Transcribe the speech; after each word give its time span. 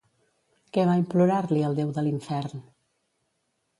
Què 0.77 0.85
va 0.91 0.95
implorar-li 1.01 1.61
al 1.67 1.77
déu 1.81 1.93
de 1.99 2.07
l'infern? 2.07 2.67